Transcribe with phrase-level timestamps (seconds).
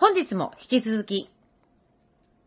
[0.00, 1.30] 本日も引き続き、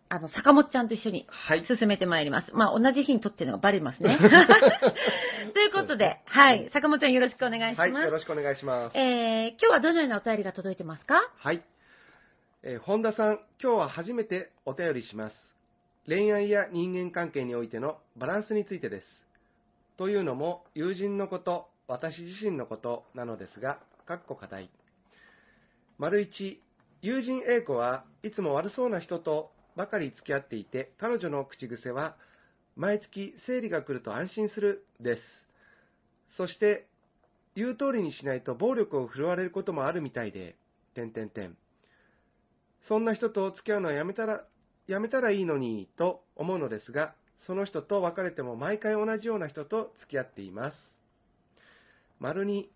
[0.10, 1.66] あの、坂本ちゃんと一緒にはい。
[1.68, 2.52] 進めてまいります。
[2.54, 4.18] まあ、同じ日に撮ってるのがバレますね。
[5.54, 7.94] ということで、はい、坂本ちゃんよろしくお願いします。
[7.94, 8.04] はい。
[8.06, 8.98] よろしくお願いします。
[8.98, 11.16] えー、今日はどのようなお便りが届いてますか？
[11.38, 11.64] はい。
[12.64, 15.36] えー本田さん、今日は初めてお便りします。
[16.08, 19.06] 恋愛や人間関係においてのバランスについてです。
[19.98, 24.70] というのも、友人のこと、私自身のことなのですが、かっこ課題。
[26.00, 26.62] 丸一、
[27.04, 32.16] 友人 A 子はいつも悪そうな人とばかり付き合っていて、彼女の口癖は、
[32.78, 35.22] 毎月生理が来ると安心するです。
[36.38, 36.88] そして、
[37.58, 40.56] 言う通りにしないと暴力を振るわれることもあるみたいで、
[40.96, 41.58] 点点点。
[42.88, 44.46] そんな人と付き合うのはやめたら、
[44.88, 47.16] やめたらいいのに、と思うのですが、
[47.48, 50.78] その人と別れても毎回同じような人と付き合っています。
[52.22, 52.72] 丸に、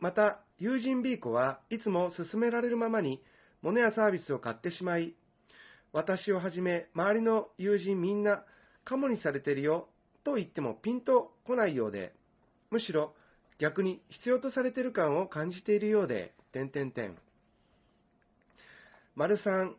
[0.00, 3.22] また、友人 B 子はいつも勧められるままに
[3.62, 5.14] 物やサービスを買ってしまい、
[5.92, 8.44] 私をはじめ周りの友人みんな
[8.84, 9.88] カモにされてるよ
[10.24, 12.12] と言ってもピンとこないようで、
[12.70, 13.14] むしろ
[13.58, 17.16] 逆に必要とされてる感を感じているようで、点点点。
[19.14, 19.76] 丸三、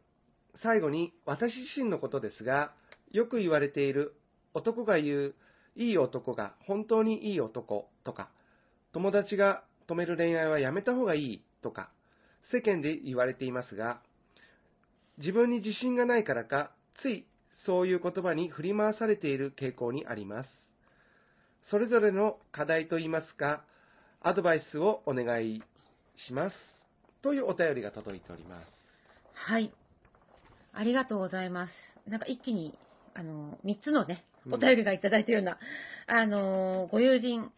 [0.62, 2.74] 最後に私自身のことですが、
[3.12, 4.16] よく言われている
[4.54, 5.36] 男が言う
[5.76, 8.30] いい男が本当にいい男とか、
[8.92, 11.90] 友達が止める恋愛はやめた方がいいとか、
[12.52, 14.02] 世間で言われていますが、
[15.18, 16.72] 自分に自信がないからか、
[17.02, 17.26] つい
[17.66, 20.50] そういう言葉に振り回されている傾向にあります。
[21.70, 23.64] それぞれの課題といいますか、
[24.22, 25.64] アドバイスをお願い
[26.28, 26.56] します。
[27.22, 28.66] というお便りが届いております。
[29.34, 29.74] はい。
[30.74, 31.72] ありがとうございます。
[32.10, 32.78] なんか一気に、
[33.14, 35.58] あの、3つのね、うんお便りがいただいたような、
[36.06, 37.50] あの、ご友人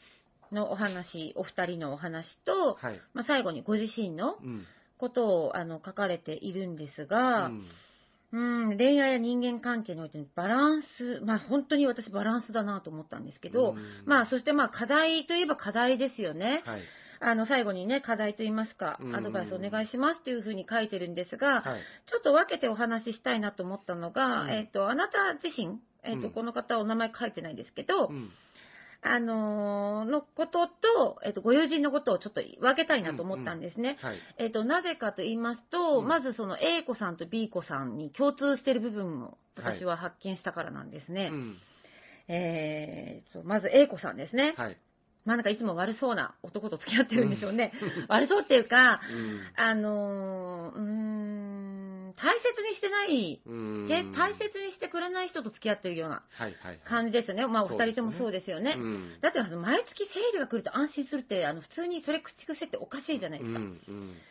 [0.52, 3.02] のお話、お二人のお話と、はい。
[3.16, 4.66] まあ、最後にご自身のうん。
[4.98, 7.62] ことをあの書かれているんですうが、ん
[8.32, 16.64] うん、恋愛や人間関係においてのバランス、まあ本当に私バランスだなと思ったんですけど、うんまあそしてまあ課題といえば課題ですよね。
[16.66, 16.82] はい。
[17.22, 21.82] あの最後にね、課題といいますかう、んアドバイスお願いしますっていうふうに書いてるんですが、はい。
[22.12, 28.30] ちょっと分けてお話ししたいなと思ったのが、うんえっ、と、あなた自身、えっ、と、うんこの方お名前書いてないですけど、うん。
[29.08, 33.98] あのーのことと、えっ、と、ご友人のことをちょっと分けたいなと思ったんですね。
[34.02, 34.18] はい。
[34.40, 41.30] えっ、と、なぜかと言いますと、うんまずその A 子さんと B 子さんに共通している部分をはい私は発見したからなんですね。
[41.32, 41.56] うん。
[42.28, 44.54] えーと、まず A 子さんですね。
[44.58, 44.78] はい。
[45.26, 47.74] まあなんかいつも悪そうな男と付き合ってるんでしょうね。
[48.08, 51.85] 悪そうっていうか、うんあのーうーん、
[52.16, 53.88] 大切にしてない、うん。
[53.88, 56.80] で大切にしてくれない人と付き合ってるようなはいはい。
[56.86, 57.46] 感じですよね。
[57.48, 58.76] まあおそうですね二人ともそうですよね。
[58.78, 59.20] うん。
[59.22, 63.60] だってあの毎月生理が来ると安心するって、あの普通にそれ口癖っておかしいじゃないですか。
[63.60, 63.82] うん。
[63.88, 64.22] うん。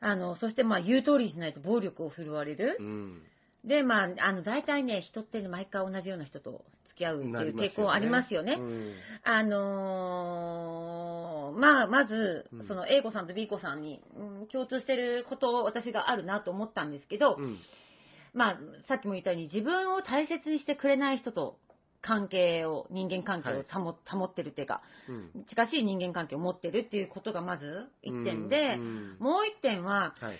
[0.00, 2.82] あの、そしてまあ言う通りにしないと暴力を振るわれるう。
[2.82, 3.22] ん。
[3.64, 8.56] で、まあ、あの、大体ね、人ってね、毎回同じような人と付き合うっていう傾向ありますよね。
[8.58, 8.92] うん
[9.24, 17.58] あのーまあ、まずうん、その A 子さんと B 子さんに、うん共通してることを私があるなと思ったんですけど、うん。
[18.34, 18.58] まあ、
[18.88, 21.56] さっきも言ったように自分を大切にしてくれない人と
[22.02, 25.44] 関係を、人間関係を保,、保ってるっていうか、うん。
[25.46, 30.38] 近しい人間関係を持ってるっていうことがまず一点で、うんもう一点は、はい。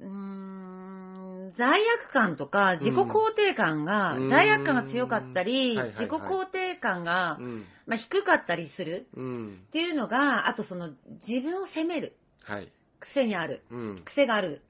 [0.00, 1.15] うーん
[1.56, 7.64] 罪悪感とか自己肯定感が、うん罪悪感が強かったり、はいはいはい自己肯定感が、うん。
[7.86, 9.62] まあ、低かったりするうん。
[9.68, 10.90] っていうのが、あとその
[11.26, 12.72] 自分を責めるはい。
[13.00, 13.62] 癖にある。
[13.70, 14.02] うん。
[14.04, 14.62] 癖がある。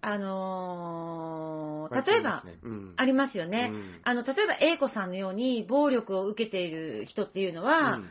[0.00, 3.70] あのー例えば、うん、ありますよね。
[3.72, 8.08] うんあの、例えば A 子さんのように暴力を受けている人っていうのは、うん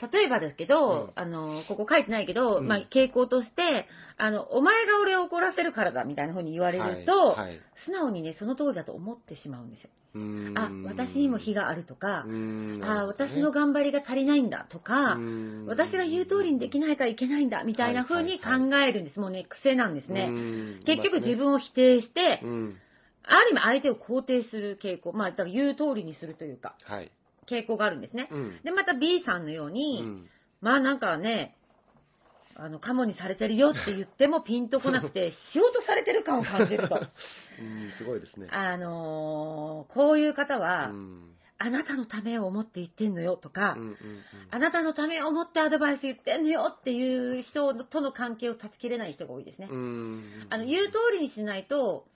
[0.00, 1.12] 例えばですけど、うん。
[1.14, 2.66] あの、ここ書いてないけど、うん。
[2.66, 3.86] まあ、傾向として、
[4.16, 7.60] あの、お前が俺を怒らせるからだ、みたいな風に言われると、はいはい。
[7.84, 9.90] 素直にね、その通りだと思ってしまうんですよ。
[10.14, 10.58] うーん。
[10.58, 15.18] あ、私にも非があるとかう、ーんあ、私の頑張りが足りないんだとか、
[15.66, 19.20] 私が言う通りにできないからいけないんだ、みたいな風に考えるんです。
[19.20, 20.30] もうね、癖なんですね。
[20.30, 22.76] ね結局自分を否定して、うん。
[23.26, 27.10] ある意味相手を肯定する傾向、まあ、だから言う通りにするというか、はい。
[27.44, 28.28] 傾向があるんですね。
[28.30, 28.60] うん。
[28.62, 30.26] で、また B さんのよううに、ん
[30.60, 31.56] まあなんかね、
[32.56, 36.96] あの、カモにされてるよって言ってもピンとこなくて、 必要とされてる感を感じると。
[36.96, 38.48] うん、すごいですね。
[38.50, 43.96] あのーこういう方は、うんあなたのためを思って言ってんのよとか、うんうんうん
[44.50, 49.68] あなたのためを思ってアドバイス言ってんのよっていう人との関係を断ち切れない人が多いですね。
[49.70, 52.06] うんあの、言う通りにしないと、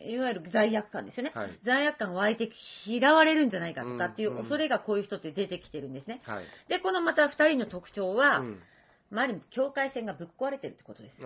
[0.00, 1.32] いわゆる罪悪感ですよね。
[1.34, 2.50] はい罪悪感が湧いて
[2.86, 6.20] 嫌われるんじゃないかとかっていう恐れがこういう人って出てきてるんですね。
[6.24, 6.44] はい。
[6.68, 8.62] で、このまた二人の特徴は、うん
[9.10, 11.14] まあ、ある意味境界線がぶっ壊れてるってことです。
[11.20, 11.24] あ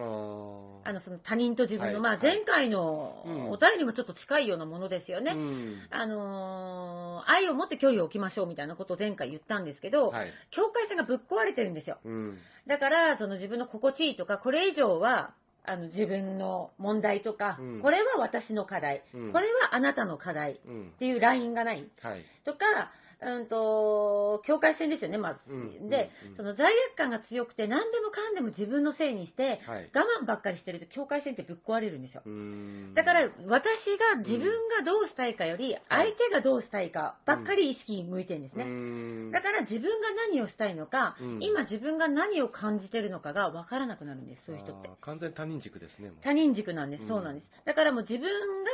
[0.93, 5.33] の、その他人と自分の、はいまあ、前回のうんお便りもちょっと近いようなものですよね。
[5.33, 10.33] うんあのー愛を持って距離を置きましょうみたいなことを前回言ったんですけど、はい。
[10.51, 11.99] 境界線がぶっ壊れてるんですよ。
[12.05, 15.33] うんだから、その自分の心地いいとか、これ以上は、
[15.71, 17.81] あの自分の問題とか、うん。
[17.81, 19.33] これは私の課題、うん。
[19.33, 20.61] これはあなたの課題。
[20.67, 20.89] うん。
[20.95, 21.87] っていうラインがない。
[22.01, 22.25] はい。
[22.45, 22.59] とか、
[23.21, 25.41] うんと、境界線ですよね、まず。
[25.49, 29.91] うんでその罪悪感が強くて、何でもかんでも自分のせいにして、はい。
[29.93, 32.23] 我慢ばっかりしてると境界線ってぶっ壊れるんですよ。
[32.25, 33.63] うんだから、私
[34.15, 38.65] が自分がどうしたいかより、相手がどうしたいかばっかり意識向いてるんですね。
[38.65, 44.91] ねだから自分が何をしたいのか、うん今自分が何を感じてるのかが分からなくなるんです、そういう人って。
[45.01, 46.13] 完全に他人軸ですね。
[46.23, 47.47] 他人軸なんです、うんそうなんです。
[47.65, 48.29] だからもう自分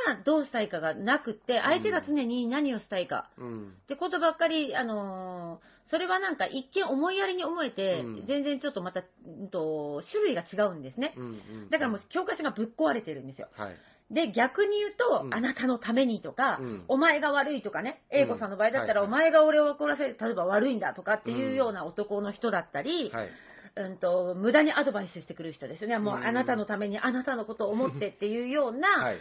[0.07, 3.67] がどうしたいかがなくって、相手が常に何をしたいかうん。
[3.83, 11.13] ってことばっかり、あのーそれはなんか一見思いやりに思えて、うん全然ちょっとまた、うんと、種類が違うんですね。
[11.15, 11.27] うんう
[11.65, 13.49] んだからもう境界線がぶっ壊れてるんですよ。
[13.53, 13.75] はい。
[14.11, 23.29] で、逆に言うと、うんあなたのためにとか、うんお前が悪いとかね、うん A 子さんの場合だったら、はいお前が俺を怒らせる、例えば悪いんだとかっていうような男の人だったり、はい。
[23.77, 25.99] うんと、無駄にアドバイスしてくる人ですよね。
[25.99, 28.71] もううんあなたのためにあなたのことを思ってっていうようは。
[28.71, 29.17] ない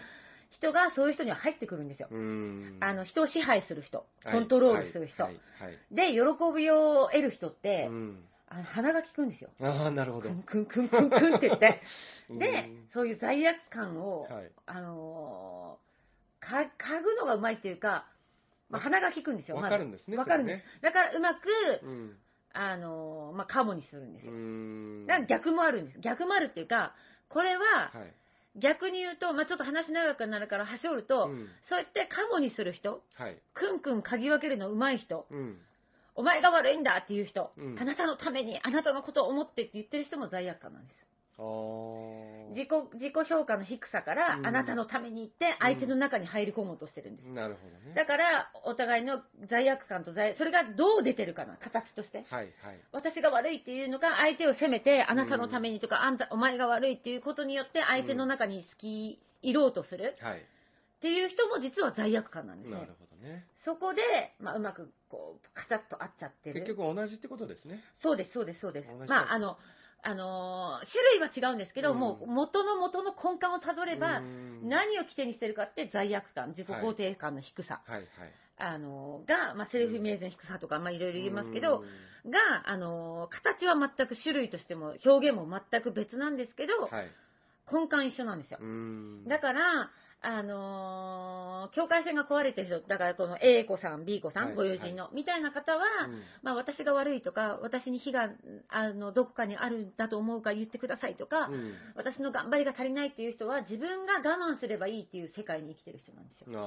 [0.59, 2.09] 人がそういう人には入ってくるんですよ。
[2.11, 5.25] うんあの、人を支配する人、はいコントロールする人。
[5.25, 5.41] はい。
[5.61, 6.19] はいで、喜
[6.57, 9.51] びを得る人って、うんあの鼻が利くんですよ。
[9.61, 10.29] ああ、なるほど。
[10.29, 11.81] クンクンクンクンクンって言って。
[12.31, 14.51] うんで、そういう罪悪感を、はい。
[14.67, 18.07] あのーか、嗅ぐのがうまいっていうか、
[18.69, 19.57] まあ、鼻が利くんですよ。
[19.57, 20.83] わかるんですねわかるんです。
[20.83, 21.41] だからうまく、
[21.83, 22.17] うん。
[22.53, 24.33] あのーまあ、カモにするんですうよ。
[24.37, 25.07] ん。
[25.07, 25.99] だから逆もあるんです。
[26.01, 26.95] 逆もあるっていうか、
[27.29, 28.15] これははい。
[28.57, 33.41] 逆に言うと、まあ、ちょっと話長くなるから端折ると、うんそうやってカモにする人、はい。
[33.55, 35.59] クンクン嗅ぎ分けるのうまい人、うん。
[36.15, 41.04] お前が悪いんだっていう人、うんあなたのために、あなたのことを思ってって言ってる人も罪悪感なんです。
[41.37, 47.29] 自己自己評価の低さから、うんあなたのために言って相手の中に入り込もうとしてるんです。
[47.29, 47.95] なるほどね。
[47.95, 52.19] だから、お互いの罪悪感と罪、それがどう出てるかな、形として。
[52.19, 52.81] はいはい。
[52.93, 60.39] 私が悪いっていうのが、相手を責めて、あなたのためにとか、あんた、お前が悪いっていうことによって、相手の中に好き、いろうとするはい。
[60.39, 60.41] っ
[61.01, 62.93] ていう人も実は罪悪感なんですねなる。
[62.99, 63.45] ほどね。
[63.65, 64.03] そこで、
[64.41, 66.61] まあ、うまく、こう、カチャッと合っちゃってる。
[66.61, 67.83] 結局同じってことですね。
[68.03, 69.59] そうです、そうです、そうですまあ、あの、
[70.07, 78.09] あのー種類は違うんですけど、うんもう元の元の根幹をたどれば、うん何を起点にしてるかって罪悪感、自己肯定感の低さ、はいはい。
[78.59, 81.85] あのーが、まあ、セルフイメージの低さとか、まあ、いろいろ言いますけど、
[82.25, 87.11] うん、が、あのー形は全く種類としても、表現も全く別なんですけど、はい。
[87.73, 88.59] 根幹一緒なんですよ。
[88.61, 89.91] うんだから、
[90.25, 98.31] あのー境界線が壊れてる人、だからこの A 子さん、B 子さん、はいご友人の、みたいな方は、うんまあ、私が悪いとか、私に非が
[98.69, 106.49] あのどこかにあるんだと思うから言ってくださいとか、うん私の頑張りが足りないっていう人は、自分が我慢すればいいっていう世界に生きてる人なんですよ。
[106.49, 106.59] ね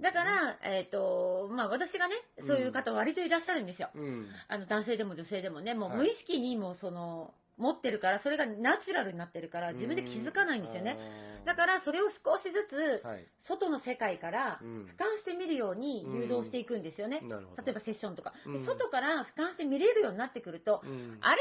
[0.00, 2.14] だから、えっ、と、まあ、私がね、
[2.46, 3.90] そういう方割といらっしゃるんですよ。
[3.94, 4.26] うん。
[4.48, 10.98] あの、男性でも女性でもね、もうはい無意識にもその、持ってるから、それがナチュラルになってるから、自分で気づかないんですよね。
[11.46, 13.26] だから、それを少しずつ、はい。
[13.48, 14.84] 外の世界からうん。
[14.86, 17.22] 俯瞰して見るように誘導していくんですよね。
[17.64, 18.32] 例えばセッションとか、
[18.66, 21.40] 外から俯瞰して見れるようになってくると、うん、あれ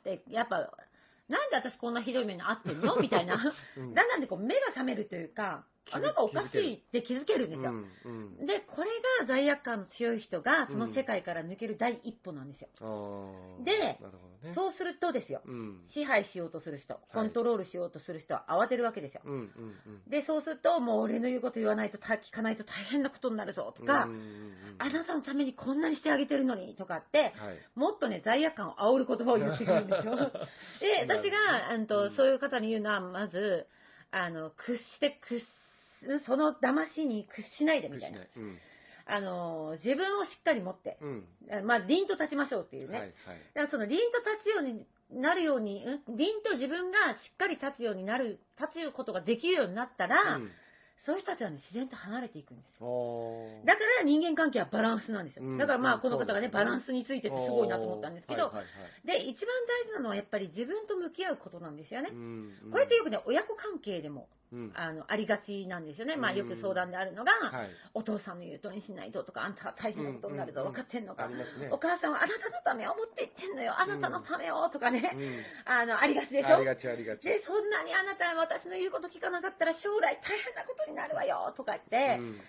[0.00, 0.72] ってやっぱ
[1.28, 2.96] なんで私こんなひどい目に遭ってんの？
[2.96, 3.54] みたいな。
[3.76, 3.94] うん。
[3.94, 5.64] だんだんでこう目が覚めるというか
[5.98, 7.48] なんかおかしいって気づける。
[7.48, 7.70] んですよ。
[7.70, 7.86] うん
[8.38, 8.46] うん。
[8.46, 12.68] で、これが罪悪感の強い人が、その世界から抜ける第一歩なんですよ。
[12.80, 14.00] あーでね。
[14.54, 15.80] そうするとですよ、うん。
[15.92, 19.20] 支配しようとする人、コントロールしようとする人は慌てるわけですよ。
[19.24, 19.42] うんうん
[20.06, 20.10] うん。
[20.10, 24.54] で、そうすると、もう俺の言うこと言わないと、た聞かないと大変なことになるぞとか、うんうんうん。
[24.78, 27.34] あなたのためにこんなにしてあげてるのにとかって、はい。
[27.74, 30.16] もっとね、罪悪感を煽る言葉を言ってくるんですよ。
[30.80, 32.16] で、私が、うんとうん。
[32.16, 33.66] そういう方に言うのは、まず、
[34.10, 35.59] あの、屈して、屈す、
[36.26, 38.20] その騙しに屈しないでみたいな。
[38.20, 38.58] うん。
[39.06, 41.24] あの、自分をしっかり持って、うん。
[41.66, 42.98] まあ、凛と立ちましょうっていうね。
[42.98, 43.14] はいはい。
[43.54, 44.86] だからその凛と立つように
[45.20, 46.16] なるように、ん？
[46.16, 50.50] 凛と自分がしっかり立つようになる、立つことができるようになったら、うん。
[51.06, 53.64] そういう人たちはね、自然と離れていくんですよ。
[53.64, 55.44] だから人間関係はバランスなんですよ。
[55.44, 56.00] うんだからまあうん。
[56.02, 58.68] この方がね、バランスについてってすごいなと思ったんですけど、はいはいは
[59.16, 59.24] い。
[59.24, 62.10] で、一番大事なのはやっぱり自分と向き合うことなんですよね。
[62.70, 64.72] これってよくね、親子関係でもうん。
[64.74, 66.16] あのありがちなんですよね。
[66.16, 67.68] まあうんよく相談であるのが、はい。
[67.94, 71.28] お父さんの言う通りにしないととか、あんたは大変なことになるぞ、分かってんのか。
[71.70, 75.44] お母さんはあなたのためを思って言ってんのよ、あなたのためをとかね、うん。
[75.64, 76.56] あの、ありがちでしょ。
[76.56, 77.22] ありがちありがち。
[77.22, 82.40] で、そんなにあなたは私の言うこと聞かなかったら将来大変なことになるわよとか言って、うん。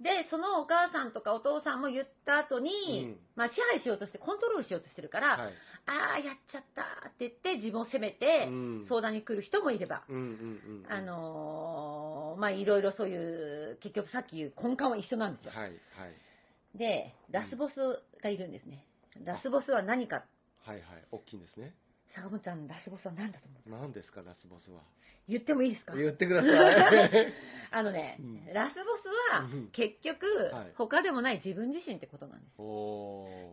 [0.00, 2.70] で、そのお母さんとかお父さんも言った後に、
[3.04, 3.20] うん。
[3.34, 5.52] まあ支配しようとしてコントロールしようとしてるから、はい
[5.90, 6.82] ああ、やっちゃった。
[6.82, 8.86] って言って自分を責めてうん。
[8.88, 10.24] 相談に来る人もいれば、うんうんう
[10.88, 15.52] んあのーまあいろいろそういう、結局さっき言う根幹は一緒なんですよ。
[15.52, 15.78] はいはい。
[16.78, 17.74] で、ラスボス
[18.22, 18.84] がいるんですね。
[19.24, 20.24] ラスボスは何か、
[20.64, 20.82] はいはい。
[21.10, 21.74] 大きいんですね。
[22.14, 23.82] 坂本ちゃん、ラスボスは何だと思う？
[23.82, 24.82] 何ですかラスボスは？
[25.28, 25.94] 言ってもいいですか？
[25.96, 26.52] 言ってください。
[27.72, 28.46] あのね、うん。
[28.54, 28.84] ラスボス
[29.72, 32.56] 結局、はい他でもない自分自身ってことなんです。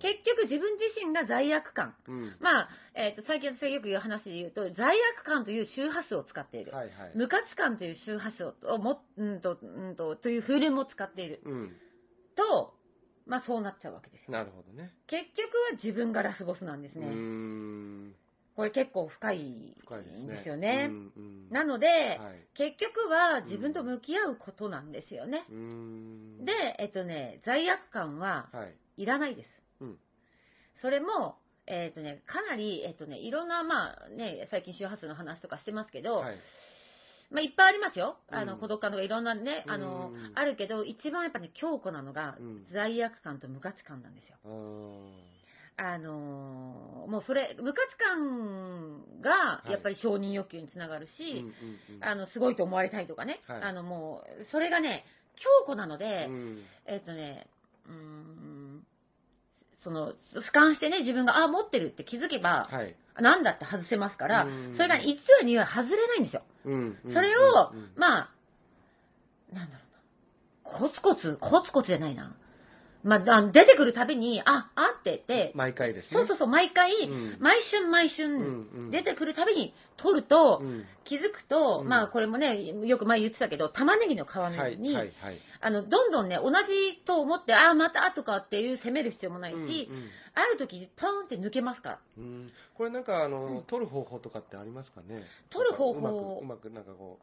[0.02, 1.96] 結局自分自身が罪悪感。
[2.08, 6.72] うんまあ、えっ、と、最近私がよく言う話で言うと、罪悪感という周波数を使っている。
[6.72, 11.76] はいはい無価値観という周波数をも、うんと、うんと、というフィルムを使っているうん
[12.36, 12.74] と、
[13.26, 14.32] まあそうなっちゃうわけですよ。
[14.32, 17.08] なるほどね結局は自分がラスボスなんですね。
[18.56, 20.92] んこれ結構深いんですよね。
[20.92, 21.50] うんうん。
[21.50, 22.48] なので、はい。
[22.56, 25.46] 結局は自分と向き合うことなんですよね。
[25.50, 26.46] うーん。
[26.46, 28.76] で、えっとね、罪悪感ははい。
[28.98, 29.50] いらないです。
[29.82, 29.98] うん。
[30.82, 36.36] それも、えっとね、かなり、えっとね、いろんな、まあね、最近周波数の話とかしてますけど、はい。
[37.32, 38.18] まあ、いっぱいありますよ。
[38.30, 38.60] あの、うん。
[38.60, 44.38] 孤独感とかいろんなね、あのうん、あるけど、一番やっぱね、強固なのがうん、罪悪感と無価値観なんですよ。
[45.78, 52.04] あのーもうそれ、無価値観が、やっぱり承認欲求につながるし、うんうんうん。
[52.04, 53.62] あの、すごいと思われたいとかね、はい。
[53.62, 55.06] あの、もう、それがね、
[55.36, 56.64] 強固なので、うん。
[56.88, 57.48] えっ、とね、
[57.88, 58.84] うーん、
[59.84, 60.16] その、俯
[60.52, 62.96] 瞰してね、自分が、あ、持ってるって気づけば、はい。
[63.22, 65.00] なんだって外せますからうん、それが1
[65.40, 66.44] 話には外れないんですよ。
[67.14, 68.30] それをまあ、
[69.54, 69.84] なんだろ
[70.66, 70.80] うな。
[70.80, 72.36] コツコツ、コツコツじゃないな。
[73.06, 76.10] まあ、あ出てくるたびに、あ、あってて、毎回ですね。
[76.12, 77.38] そうそうそう、毎回、うん。
[77.40, 78.92] 毎春毎春、うんうん。
[78.92, 80.86] 出てくるたびに取ると、うん。
[81.04, 81.88] 気づくと、うん。
[81.88, 90.10] まあこれもね、よく前言ってたけど、玉ねぎの皮のはように、いはいはいあの、どんどんね、同じと思って、ああ、またとかっていう責める必要もないし、うんうん。
[90.34, 92.00] ある時、ポーンって抜けますから。
[92.18, 92.52] うん。
[92.74, 93.64] これなんかあの、うん。
[93.66, 95.24] 取る方法とかってありますかね？
[95.52, 97.20] 取る方法うまくうまくなんかこ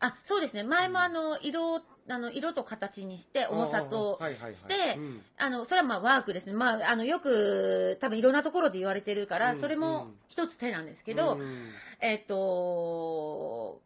[0.00, 0.62] あ、そうですね。
[0.62, 5.22] 前もあの、色、あの、色と形にして、う重さとしてうん。
[5.36, 6.52] あの、それはまあワークですね。
[6.52, 13.80] まあ、あの、よく、多分いろんなところで言われてるから、うんそれも一つ手なんですけど、うんえっと、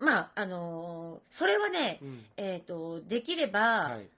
[0.00, 2.24] まあ、あの、それはね、うん。
[2.36, 4.08] えっと、できれば、はい。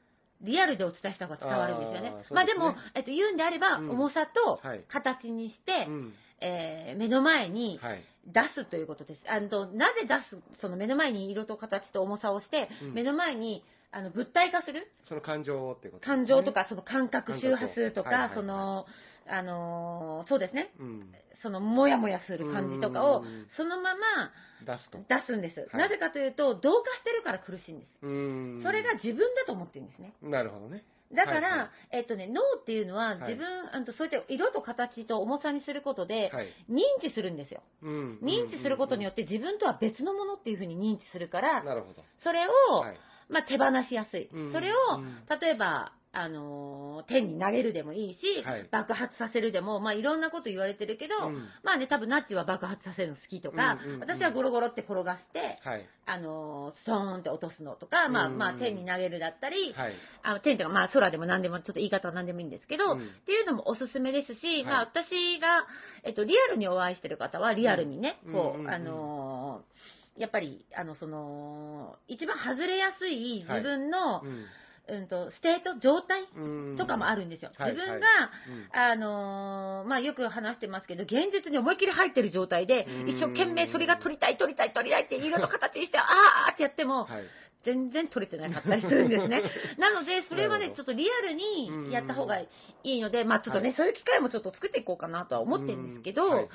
[0.43, 2.13] リアルでお伝えした方が伝わるんですよね。
[2.31, 3.91] まあでも、えっと、言うんであれば、うん。
[3.91, 4.85] 重さとはい。
[4.87, 8.05] 形にして、うんえー目の前にはい。
[8.27, 9.21] 出すということです。
[9.29, 12.95] あのなぜ出す、その目の前に色と形と重さをして、うん。
[12.95, 13.63] 目の前に
[13.93, 14.91] あの物体化する？
[15.09, 16.17] その感情をってことね。
[16.17, 18.37] 感情とか、その感覚、周波数とか、はいはいはい。
[18.37, 18.87] その、
[19.29, 20.73] あのーそうですね。
[20.81, 21.13] うん。
[21.43, 24.33] その、もやもやする感じとかをうん、そのまま
[24.67, 24.99] 出すと。
[24.99, 25.61] 出すんです。
[25.61, 25.69] はい。
[25.83, 27.89] なぜかというと、同化してるから苦しいんです。
[28.03, 28.61] うん。
[28.65, 30.15] それが自分だと思ってるんですね。
[30.23, 30.83] なるほどね
[31.15, 31.69] だから、はいはい。
[31.93, 33.19] えっとね、脳っていうのははい。
[33.21, 36.49] 自分、あのそうやって色と形と重さにすることで、はい。
[36.71, 37.63] 認知するんですよ。
[37.83, 42.05] うん認知することによっって自分とは別のものっていうふうに認知するから、なるほど。
[42.23, 42.97] それを、はい
[43.29, 44.29] まあ、手放しやすい。
[44.33, 48.69] うんそれをうん、例えば、あのー天に投げるでもいいし、はい。
[48.73, 51.35] 爆発させるでも、まあ、いろんなこと言われてるけど、うん。
[51.63, 54.01] まあね、多分ナッチは爆発させるの好きとか、うんうんうん。
[54.01, 55.85] 私はゴロゴロって転がして、はい。
[56.07, 58.39] あのーストーンって落とすのとか、まあ、うん。
[58.39, 59.93] まあ、天に投げるだったり、はい。
[60.23, 62.99] あ天とか、まあ、空でも何でも、ちょっと言い方は何でもいいんですけど、うん。
[62.99, 65.67] っていうのもおすすめですし、まあ、はい私が、
[66.05, 68.33] えっと、リアルにお会いしてる方は、リアルにね、うん。
[68.33, 68.71] こう、うんうんうん。
[68.71, 74.45] あのーやっぱり、あの、その、一番外れやすい自分の、うん。
[74.89, 76.77] うんと、 state、状態うん。
[76.79, 77.51] とかもあるんですよ。
[77.57, 78.01] はい自分が、はい
[78.49, 78.69] うん。
[78.73, 87.25] あのーまあ、よく話してますけど、現実に思いっきり入ってる状態でうん、一生懸命それが取りたい、取りたい、取りたいって色の形にして、あーってやっても、はい。
[87.67, 89.43] 全然取れてなかったりするんですね。
[89.77, 92.49] なので、それはね、ちょっとリアルにやった方がい
[92.85, 96.49] いので、まあちょっとね、はいそういう機会もちょっと作っていこうかなとは思ってるんですけど、うんはいはい。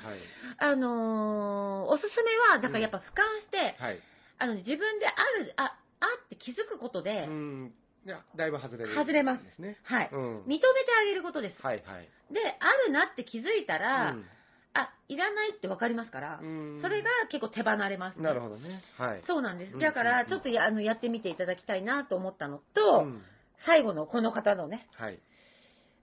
[0.58, 4.00] あのーおすすめは、だからやっぱ俯瞰して、はい。
[4.38, 7.74] あの、自分である、あ、あって気づくことで、うん。
[8.06, 8.94] いや、だいぶ外れる。
[8.94, 9.44] 外れます。
[9.84, 10.40] はい、うん。
[10.44, 10.64] 認めて
[11.00, 11.62] あげることです。
[11.62, 12.08] はいはい。
[12.32, 14.26] で、あるなって気づいたら、うん
[14.74, 18.24] あ、いらないって分かりますから、うんそれが結構手離れます、ね。
[18.24, 18.82] なるほどね。
[18.96, 19.22] はい。
[19.26, 19.74] そうなんです。
[19.74, 23.22] うんだから、うんちょっとやあのやってみていただきたいなと思ったのと、うん
[23.64, 25.20] 最後のこの方のね、はい。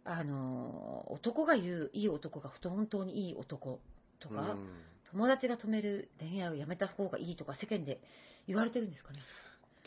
[0.06, 3.80] あのー男が言ういい男が本当にいい男
[4.20, 4.70] とか、うん
[5.12, 8.00] 友達が止める恋愛をやめた方がいいとか世間で
[8.48, 9.20] 言われてるんですかね？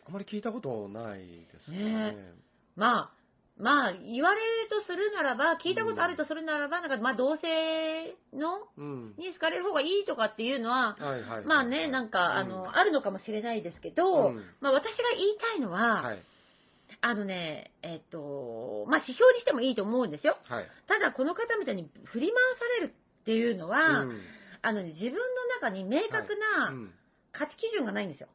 [0.05, 2.11] あまり聞いたことないですね。
[2.11, 2.33] ね
[2.75, 3.13] まあ、
[3.59, 9.15] まあ、言われるとするならば、聞いたことあるとするならば、なんか、まあ、同性の、うん。
[9.19, 10.97] に好かれる方がいいとかっていうのは。
[11.45, 16.19] まあね、なんか、あの、あるのかもしれないですけど、うんまあ私が言いたいのは、はい。
[17.01, 20.39] あのね、えっと、まあ指標にしてもいいと思うんですよ。
[20.49, 20.67] はい。
[20.87, 24.21] ただ、この方みたいに振り回されるっていうのは、うん
[24.65, 25.19] あのね、自分の
[25.61, 26.93] 中に明確なうん
[27.33, 28.29] 価値基準がないんですよ。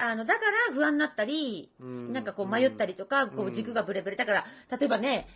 [0.00, 4.16] ほあの、だから不安になったり、なんかこう迷ったりとか、こううん軸がブレブレ。
[4.16, 4.44] だから、
[4.78, 5.26] 例えばね、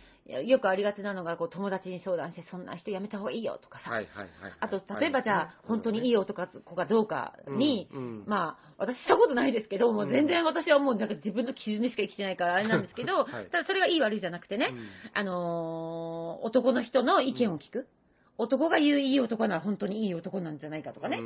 [0.45, 3.91] よくありがちなのが、こう友達に相談して、そんな人やめた方がいいよとかさ。
[3.91, 4.53] はいはいはい。
[4.59, 14.73] あと、例えばじゃあ、本当にいいよ男かどうかに、うんまあ、私したことないですけど、もう全然私はもうなんか自分の基準でしか生きてないからあれなんですけど、 はいただそれがいい悪いじゃなくてね、
[15.13, 17.87] あのー男の人の意見を聞く。
[18.37, 21.19] 男が言ういい男なら本当にいい男なんじゃないかとかね。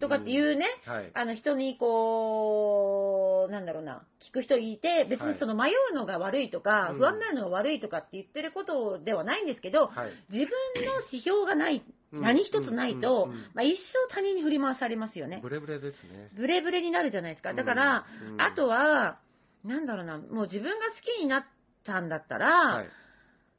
[0.00, 1.10] とかっていうね、はい。
[1.14, 10.10] あの人にこう、なんだろうな、聞く人いて、別にその迷うのが悪いとか、うん不安になるのが悪いとかって言ってることではないんですけど、はい。
[10.30, 13.76] 自分の指標がない、うん何一つないと、うんうんうんまあ、一
[14.08, 15.40] 生他人に振り回されますよね。
[15.42, 16.30] ブレブレですね。
[16.34, 17.52] ブレブレになるじゃないですか。
[17.52, 18.06] だから、
[18.38, 19.18] あとは、
[19.62, 21.44] なんだろうな、もう自分が好きになっ
[21.84, 22.88] たんだったら、はい。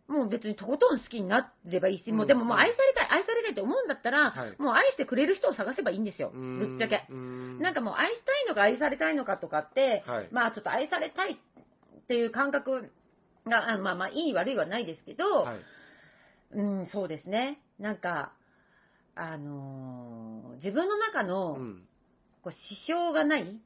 [0.10, 6.32] もう別にとことん好きになればいいし、もううんでももう愛されたい、愛されたいって思うんだったら、はいもう愛してくれる人を探せばいいんですよ。
[6.34, 7.06] ぶっちゃけ。
[7.10, 12.91] うんなんかもう愛したいのか愛されたいのかとかって、はいまあちょっと愛されたいっていう感覚
[13.45, 15.60] が、あまあまあいい悪いはないですけど、はい。
[16.54, 17.62] うん、そうですね。
[17.78, 18.34] なんか、
[19.15, 21.84] あのー自分の中の、うん。
[22.41, 23.60] こう指標がない。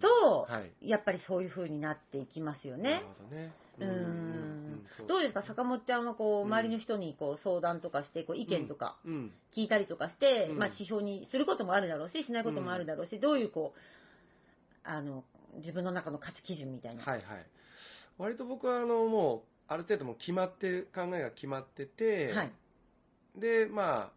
[0.00, 0.88] と、はい。
[0.88, 3.06] やっぱりそういう風になっていきますよねなる。
[3.18, 3.52] ほどね。
[3.78, 4.65] うんそ
[5.08, 9.32] どうですか、坂本ちゃんはこううん周りの人にこう相談とかして、こう意見とかうん。
[9.56, 15.24] 聞いたりとかして、うんまあ、指標にすることもあるだろうし、しないこともあるだろうし、どういうこうあの
[15.58, 17.02] 自分の中の価値基準みたいな。
[17.02, 17.46] はいはい。
[18.18, 22.52] 割と僕は、あの、もう、ある程度もう決まってる、考えが決まってて、はい
[23.36, 24.12] で、まあ、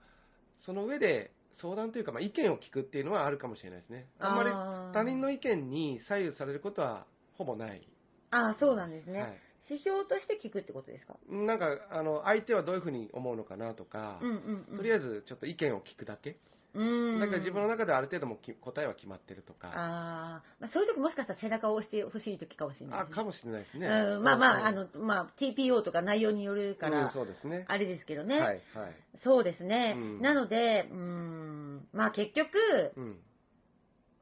[0.65, 4.07] その上で相談というか、まあ、意見を聞くっていうのはあるかもしれないですね。
[4.17, 4.49] あんまり
[4.93, 7.05] 他人の意見に左右されることは
[7.37, 7.87] ほぼない。
[8.31, 9.37] あーそうなんですね、はい
[9.69, 11.15] 指標として聞くってことですか？
[11.29, 16.37] なんか、あの、相手はどういうふうに思うのかなとか、うんうんうん、とりあえずちょっと意見を聞くだけ。
[16.75, 23.87] うんだから自分の中である程度もき答えは決まってるとか、あー、まあ、そういう時もしかしたら背中を押してほしい時かもしれないあ、かもしれないですね。
[23.87, 27.65] うん、まあまあ、あうんの、まあ、TPO とか内容によるかうんら、そうですね。
[27.67, 28.39] あれですけどね。
[28.39, 28.95] はい、はい。
[29.23, 29.95] そうですね。
[29.97, 32.49] うんなので、うーん、まあ結局、
[32.95, 33.19] うん。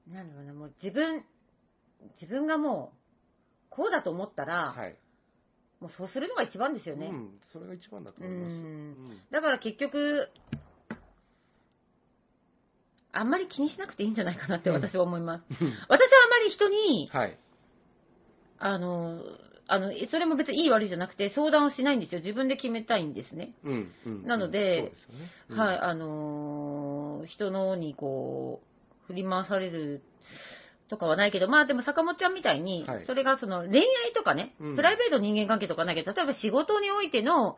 [0.07, 1.25] なんだろうな、もう自分、
[2.21, 2.97] 自分がもう、
[3.69, 4.97] こうだと思ったら、はい。
[5.79, 7.07] もうそうするのが一番ですよね。
[7.07, 8.53] うん、それが一番だと思います。
[8.55, 10.29] うんうんだから結局、
[13.11, 15.43] あんまり気にしなくていいんじゃないかなって私は思います。
[15.49, 15.69] 私はあ
[16.29, 17.37] まり人に、はい。
[18.59, 19.21] あの、
[19.67, 22.21] あの、それも別にいい悪いじゃなくて相談をしないんですよ。
[22.21, 23.53] 自分で決めたいんですね。
[23.63, 24.25] うん、うん。
[24.25, 24.93] なので
[25.49, 30.01] はい、あのー人のにこう、振り回される
[30.89, 33.06] とかはないけど、まあでも坂本ちゃんみたいに、はい。
[33.06, 34.76] それがその恋愛とかね、うん。
[34.76, 37.58] プライベート人間関係とかないけど、例えば仕事においての、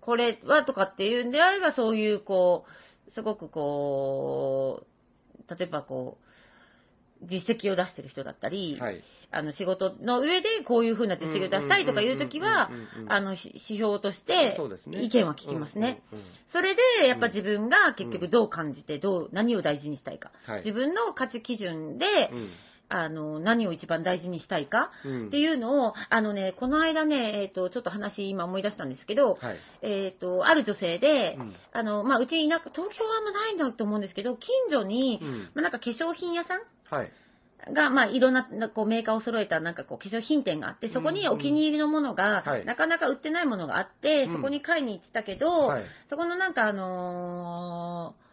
[0.00, 2.64] これはとかっていうんであれば、そういうこ
[3.08, 9.02] う、すごくこう、例えばこう、実績を出してる人だったり、はい。
[9.32, 15.04] あの仕事の上でこういうふうな実績を出したいとかいうときはうんうんうんうんうん、あの、し指標としてそうですね。
[15.04, 16.02] 意見は聞きますね。
[16.12, 20.32] うんうんうんそれで、やっぱ自分が結局どう感じて、どう、何を大事にしたいか。
[20.46, 20.58] はい。
[20.64, 22.48] 自分の価値基準で、うん
[22.90, 25.26] あの、何を一番大事にしたいかうん。
[25.28, 29.56] っていうのを、あのね、この間ね、えっ、と、ちょっと話今思い出したんですけど、はい。
[29.82, 31.54] えっ、と、ある女性で、うん。
[31.72, 35.38] あの、まあ、うち田舎、東京はあんまないんだと思うんですけど、近所に、うん。
[35.54, 36.62] まあ、なんか化粧品屋さん
[36.94, 37.12] はい。
[37.72, 42.64] が、まあ、いろんな、なこう、メーカーを揃えた、なんかこう、化粧品店があって、そこにお気に入りのものが、はい。
[42.64, 44.36] なかなか売ってないものがあって、うん。
[44.36, 45.84] そこに買いに行ってたけど、はい。
[46.08, 48.30] そこのなんかあのー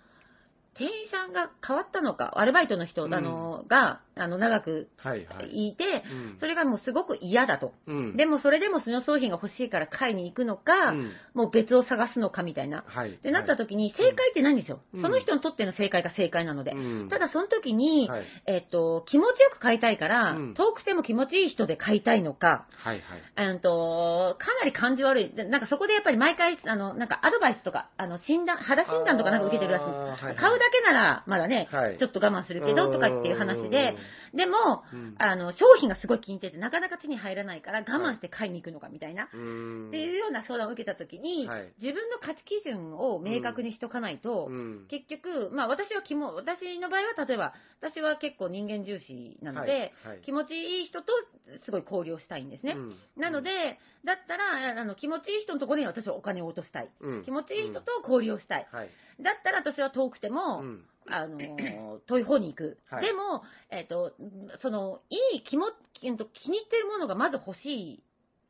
[0.77, 5.25] 店員さんが変わったのか、アルバイトの人、うんあのーが、あの、長くはい。
[5.25, 5.69] はい。
[5.69, 7.73] いて、うんそれがもうすごく嫌だと。
[7.87, 8.17] うん。
[8.17, 12.83] でもそれでもその商品が欲しいから買いに行くのか、うんもう別を探すのかみたいな。
[12.87, 13.11] はい。
[13.11, 14.81] ってなった時に、正解ってないんですよ。
[14.93, 16.71] うんその人にとっての正解が正解なので。
[16.71, 18.25] うんただその時に、はい。
[18.45, 23.01] えっと、気持ちよく買いたいから、うん遠くても気持ちいい人で買いたいのか、はい。
[23.35, 23.49] はい。
[23.49, 25.29] うんと、かなり感じ悪い。
[25.35, 29.99] でなんかそこでやっぱり毎回、あの、なんかアドバイスとか、あの、診断、肌診断とかなんか受けてるらしいんです。
[29.99, 33.95] はいはい買うだけなら、まだね、はいちょっと我慢するけど、とかっていう話で、
[34.33, 39.29] でも、うん、あの、商品がすごい気に入ってて、なかなか手に入らないから我慢して買いに行くのかみたいな。
[39.33, 39.87] うん。
[39.89, 44.85] っていうような相談を受けたときに、はい自分の価値基準を明確にしとかないと、うん。
[44.89, 49.93] 結局、まあ私は気も、私の場合は例えば、私は結構人間重視なので、
[50.25, 51.07] 気持ちいい人と
[51.65, 52.73] すごい交流をしたいんですね。
[52.73, 56.89] うんなので、だったら、あの、気持ちいい人のところに私はお金を落としたい。
[56.99, 58.67] うん気持ちいい人と交流をしたい。
[58.71, 58.89] はい。
[59.21, 62.77] だったら私は遠くても、うんあのー遠い方に行く。
[62.89, 64.13] はいでも、えっ、と、
[64.61, 66.25] その、いい気も、気に入
[66.65, 68.03] ってるものがまず欲し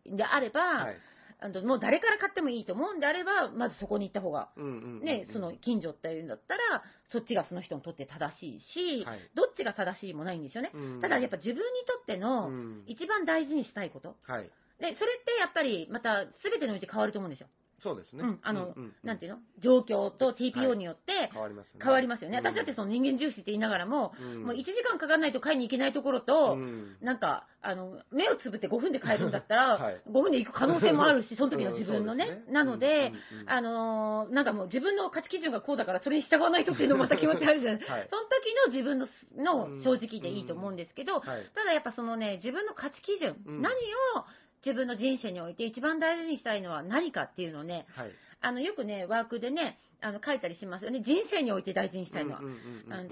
[0.06, 0.96] いんであれば、はい。
[1.40, 8.60] あのもう誰から買ってもいいと思うんであれば、まずそこに行った方が、うんうんうんね、その近所っていうんだったら、そっちがその人にとって正しい
[9.02, 10.72] し、はいどっちが正しいもないんですよね。
[10.74, 14.16] うんただやっぱ自分にとってうのん一番大事にしたいこと。
[14.24, 14.44] はい。
[14.44, 15.06] で、それって
[15.40, 17.48] やっぱりまた全てにおいて変わると思うんですよ。
[17.80, 18.24] そうですね。
[18.24, 19.40] うん、あの、うんうんなんていうの？
[19.60, 20.78] 状況とは TPO い。
[20.78, 21.80] によって変わりますね。
[21.82, 22.38] 変わりますよね。
[22.38, 22.46] うん。
[22.46, 24.44] 私だってその人間重視って言いながらも、うん。
[24.46, 26.98] もう1時間かかんないと買いに行けないところと、うん。
[27.02, 30.02] なんか、あの、目をつぶって5分で買えるんだったら、 はい。
[30.10, 32.26] 5分で行く可能性もあるし、その時の自分のね。
[32.26, 32.44] ね。
[32.50, 33.50] なので、うんうんうん。
[33.50, 38.08] あのーなんかもう自分の価値基準がこうだから、それに従わないとっていうのもまた気持ち悪いじゃない、はい。
[38.10, 41.46] その時の自分のの正直でいいと思うんですけど、はい。
[41.54, 43.62] ただやっぱそのね、自分の価値基準、うん。
[43.62, 44.26] 何を
[44.68, 48.12] 自分の人生において一番大事にしたいのは何かっていうのをね、はい。
[48.42, 51.02] あの、よくね、ワークでね、あの、書いたりしますよね。
[51.02, 52.42] 人生において大事にしたいのは。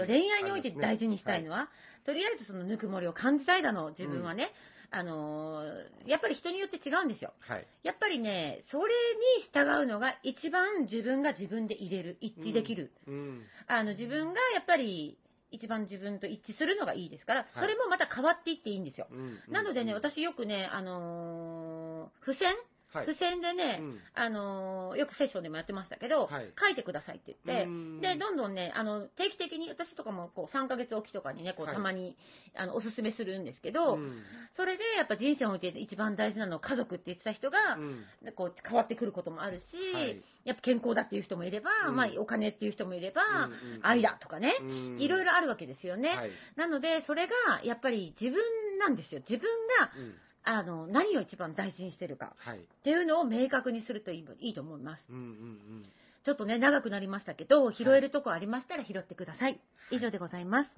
[0.06, 1.70] 恋愛において大事にしたいのは、
[2.06, 4.52] とりあえずそのぬくもりを感じたいだの、自分はね、
[4.92, 7.34] あのーやっぱり人によって違うんですよ。
[7.40, 7.68] はい。
[7.84, 12.92] やっぱりね、それに従うのが一番自分が自分で入れる、一致できる。
[13.08, 13.42] うん。
[13.68, 15.18] あの、自分がやっぱり
[15.56, 19.08] 一番自分と一致するのがいいですから、いそれもまた変わっていっていいんですよ。
[19.12, 22.56] うんなのでね、うん私よくね、あのー付箋
[22.96, 23.06] はい。
[23.08, 24.00] 付箋でね、うん。
[24.14, 26.54] あのーよくセッションでもやってましたけど、はい。
[26.58, 28.02] 書いてくださいって言って、うん。
[28.02, 31.76] で、どんどんね、あの、定期的に、私とかもこう3ヶ月おきとかにね、こうはい。
[31.76, 32.16] たまに、
[32.56, 34.24] あの、おすすめするんですけど、うん。
[34.56, 38.06] それでやっぱ人生において一番大事なのは家族って言ってた人が、うん。
[38.36, 40.22] こう変わってくることもあるし、はい。
[40.46, 41.96] やっぱ健康だっていう人もいれば、うん。
[41.96, 43.80] まあお金っていう人もいれば、うんうん。
[43.82, 44.98] 愛だとかね、うん。
[45.00, 46.10] いろいろあるわけですよね。
[46.10, 46.32] はい。
[46.56, 48.40] なので、それがやっぱり自分
[48.80, 49.22] なんですよ。
[49.28, 52.60] 自分が、うんあの、何を一番大事にしてるかはい。
[52.60, 55.04] っていうのを明確にするといいいいと思います。
[55.10, 55.84] うんうんうん。
[56.24, 59.60] ちょっとね、長くなりましたけど、拾えるとこありましたら拾ってください。
[59.92, 60.70] 以上でございます。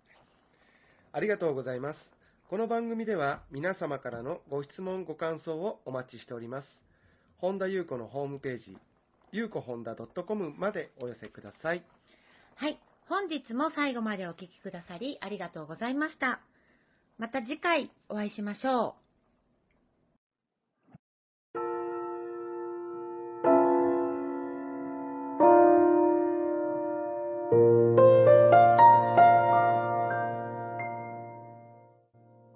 [1.11, 1.99] ありがとうございます。
[2.49, 6.67] この番組では皆様からのご質問ご感想をお待ちしております。
[7.37, 8.77] 本田裕子のホームページ、
[9.31, 11.83] ゆうこ本田 .com までお寄せください。
[12.55, 12.79] はい。
[13.09, 16.41] 本日も最後までお聞きくださりありがとうございました。
[17.17, 19.06] また次回お会いしましょう。